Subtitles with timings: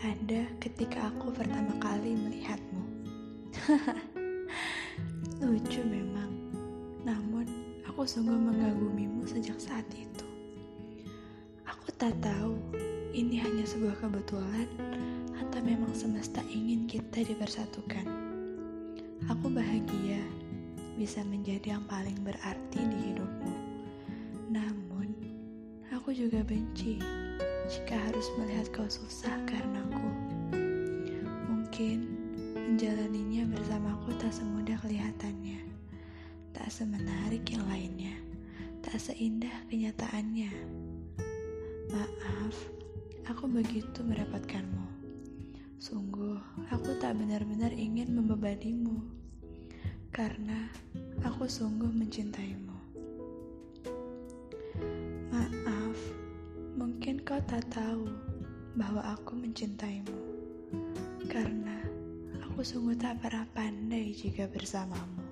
[0.00, 2.84] Ada ketika aku pertama kali melihatmu.
[5.44, 6.32] Lucu memang,
[7.04, 7.44] namun
[7.84, 10.24] aku sungguh mengagumimu sejak saat itu.
[11.68, 12.56] Aku tak tahu
[13.12, 14.64] ini hanya sebuah kebetulan
[15.36, 18.08] atau memang semesta ingin kita dipersatukan.
[19.28, 20.24] Aku bahagia
[20.96, 23.56] bisa menjadi yang paling berarti di hidupmu.
[24.48, 25.12] Namun,
[25.92, 27.19] aku juga benci
[27.70, 30.10] jika harus melihat kau susah karenaku.
[31.46, 32.02] Mungkin
[32.58, 35.62] menjalaninya bersamaku tak semudah kelihatannya,
[36.50, 38.18] tak semenarik yang lainnya,
[38.82, 40.50] tak seindah kenyataannya.
[41.94, 42.58] Maaf,
[43.30, 44.90] aku begitu merepotkanmu.
[45.78, 46.42] Sungguh,
[46.74, 48.98] aku tak benar-benar ingin membebanimu,
[50.10, 50.66] karena
[51.22, 52.69] aku sungguh mencintaimu.
[57.40, 58.04] Kau tak tahu
[58.76, 60.12] bahwa aku mencintaimu,
[61.24, 61.80] karena
[62.44, 65.24] aku sungguh tak pernah pandai jika bersamamu.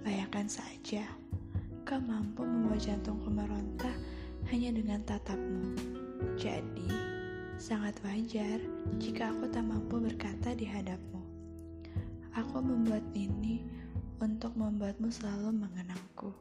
[0.00, 1.04] Bayangkan saja,
[1.84, 3.92] kau mampu membuat jantungku meronta
[4.48, 5.76] hanya dengan tatapmu.
[6.40, 6.88] Jadi,
[7.60, 8.64] sangat wajar
[8.96, 11.20] jika aku tak mampu berkata di hadapmu.
[12.40, 13.60] Aku membuat ini
[14.16, 16.32] untuk membuatmu selalu mengenangku.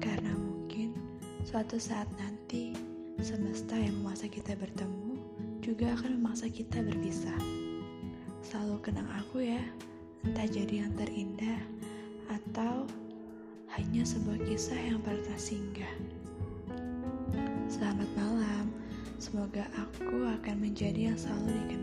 [0.00, 0.96] Karena mungkin
[1.44, 2.81] suatu saat nanti
[3.22, 5.14] semesta yang memaksa kita bertemu
[5.62, 7.38] juga akan memaksa kita berpisah.
[8.42, 9.62] Selalu kenang aku ya,
[10.26, 11.62] entah jadi yang terindah
[12.26, 12.82] atau
[13.78, 15.94] hanya sebuah kisah yang pernah singgah.
[17.70, 18.74] Selamat malam,
[19.22, 21.81] semoga aku akan menjadi yang selalu dikenang.